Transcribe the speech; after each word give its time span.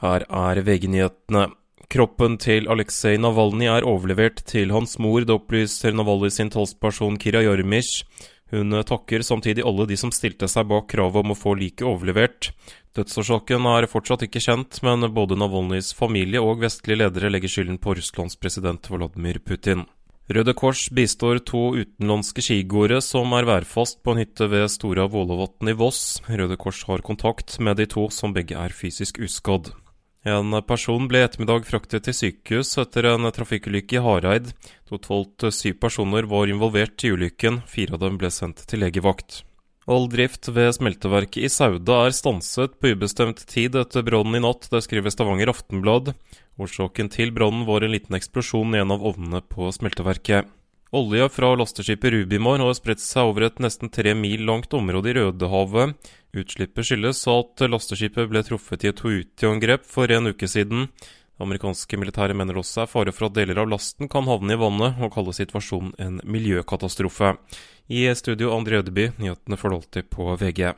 Her 0.00 0.24
er 0.24 0.62
VG-nyhetene. 0.64 1.50
Kroppen 1.90 2.38
til 2.40 2.68
Aleksej 2.72 3.18
Navalnyj 3.20 3.68
er 3.68 3.84
overlevert 3.84 4.38
til 4.48 4.70
hans 4.72 4.94
mor, 5.02 5.26
det 5.26 5.34
opplyser 5.34 5.92
Navalnyj 5.92 6.32
sin 6.38 6.52
talsperson 6.54 7.18
Kira 7.20 7.42
Jormish. 7.44 8.06
Hun 8.50 8.72
takker 8.86 9.20
samtidig 9.26 9.66
alle 9.66 9.84
de 9.90 9.98
som 10.00 10.12
stilte 10.14 10.48
seg 10.48 10.70
bak 10.70 10.88
kravet 10.90 11.20
om 11.20 11.34
å 11.34 11.38
få 11.38 11.52
liket 11.58 11.84
overlevert. 11.86 12.48
Dødsårsaken 12.96 13.68
er 13.74 13.86
fortsatt 13.90 14.24
ikke 14.26 14.42
kjent, 14.42 14.80
men 14.86 15.04
både 15.14 15.36
Navalnyjs 15.38 15.92
familie 15.98 16.40
og 16.40 16.64
vestlige 16.64 17.04
ledere 17.04 17.30
legger 17.30 17.52
skylden 17.52 17.78
på 17.82 17.94
Russlands 17.98 18.40
president 18.40 18.88
Vladimir 18.90 19.38
Putin. 19.44 19.84
Røde 20.30 20.54
Kors 20.54 20.86
bistår 20.94 21.42
to 21.44 21.74
utenlandske 21.74 22.42
skigåere 22.46 23.02
som 23.02 23.34
er 23.36 23.48
værfast 23.50 24.00
på 24.00 24.14
en 24.14 24.22
hytte 24.22 24.48
ved 24.48 24.70
Stora 24.70 25.08
Vålåvatn 25.10 25.74
i 25.74 25.76
Voss. 25.76 26.22
Røde 26.30 26.56
Kors 26.56 26.84
har 26.88 27.04
kontakt 27.04 27.58
med 27.58 27.82
de 27.82 27.90
to, 27.90 28.08
som 28.14 28.32
begge 28.32 28.56
er 28.56 28.72
fysisk 28.72 29.20
uskadd. 29.20 29.74
En 30.28 30.52
person 30.68 31.06
ble 31.08 31.22
i 31.22 31.24
ettermiddag 31.24 31.64
fraktet 31.64 32.04
til 32.04 32.16
sykehus 32.16 32.74
etter 32.82 33.06
en 33.08 33.24
trafikkulykke 33.32 33.96
i 33.96 34.02
Hareid. 34.04 34.50
Totalt 34.90 35.46
syv 35.56 35.78
personer 35.80 36.28
var 36.28 36.50
involvert 36.52 37.00
i 37.04 37.14
ulykken, 37.14 37.62
fire 37.64 37.96
av 37.96 38.02
dem 38.04 38.18
ble 38.20 38.28
sendt 38.28 38.66
til 38.68 38.84
legevakt. 38.84 39.44
All 39.88 40.10
drift 40.12 40.50
ved 40.52 40.74
smelteverket 40.76 41.46
i 41.46 41.48
Sauda 41.48 42.02
er 42.04 42.12
stanset 42.12 42.76
på 42.76 42.92
ubestemt 42.92 43.40
tid 43.48 43.78
etter 43.80 44.04
brannen 44.04 44.36
i 44.36 44.44
natt, 44.44 44.68
det 44.68 44.84
skriver 44.84 45.10
Stavanger 45.10 45.54
Aftenblad. 45.54 46.12
Årsaken 46.60 47.08
til 47.08 47.32
brannen 47.32 47.64
var 47.64 47.82
en 47.82 47.96
liten 47.96 48.14
eksplosjon 48.18 48.76
i 48.76 48.82
en 48.84 48.92
av 48.92 49.00
ovnene 49.00 49.40
på 49.40 49.72
smelteverket. 49.72 50.52
Olje 50.92 51.28
fra 51.32 51.54
lasteskipet 51.54 52.12
Rubimar 52.12 52.60
har 52.60 52.74
spredt 52.76 53.00
seg 53.00 53.30
over 53.30 53.46
et 53.46 53.60
nesten 53.62 53.92
tre 53.94 54.12
mil 54.18 54.42
langt 54.44 54.74
område 54.74 55.12
i 55.12 55.16
Rødehavet. 55.16 55.94
Utslippet 56.30 56.86
skyldes 56.86 57.24
at 57.26 57.62
lasteskipet 57.66 58.28
ble 58.30 58.42
truffet 58.46 58.84
i 58.84 58.90
et 58.92 59.00
Houthi-angrep 59.02 59.86
for 59.88 60.12
en 60.14 60.30
uke 60.30 60.46
siden. 60.46 60.86
Det 60.86 61.42
amerikanske 61.42 61.98
militæret 61.98 62.38
mener 62.38 62.60
også 62.60 62.84
er 62.84 62.90
fare 62.92 63.14
for 63.16 63.26
at 63.26 63.34
deler 63.34 63.58
av 63.58 63.70
lasten 63.72 64.10
kan 64.12 64.28
havne 64.30 64.54
i 64.54 64.60
vannet, 64.60 65.00
og 65.02 65.10
kaller 65.14 65.34
situasjonen 65.34 65.96
en 65.98 66.20
miljøkatastrofe. 66.22 67.34
I 67.90 68.06
studio 68.14 68.52
André 68.54 68.78
Ødeby, 68.78 69.08
nyhetene 69.18 69.58
forholdt 69.58 69.90
til 69.96 70.06
på 70.06 70.28
VG. 70.38 70.70